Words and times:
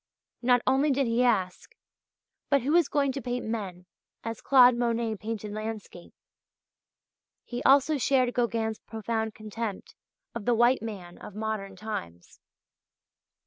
Not 0.41 0.63
only 0.65 0.89
did 0.89 1.05
he 1.05 1.23
ask: 1.23 1.75
"But 2.49 2.63
who 2.63 2.73
is 2.73 2.89
going 2.89 3.11
to 3.11 3.21
paint 3.21 3.45
men 3.45 3.85
as 4.23 4.41
Claude 4.41 4.75
Monet 4.75 5.17
painted 5.17 5.51
landscape?" 5.51 6.11
(page 7.47 7.51
103); 7.51 7.57
he 7.59 7.63
also 7.63 7.97
shared 7.99 8.33
Gauguin's 8.33 8.79
profound 8.79 9.35
contempt 9.35 9.93
of 10.33 10.45
the 10.45 10.55
white 10.55 10.81
man 10.81 11.19
of 11.19 11.35
modern 11.35 11.75
times. 11.75 12.39